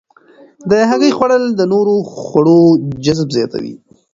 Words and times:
د 0.69 0.71
هګۍ 0.89 1.11
خوړل 1.17 1.43
د 1.59 1.61
نورو 1.73 1.95
خوړو 2.23 2.57
جذب 3.03 3.29
زیاتوي. 3.37 3.73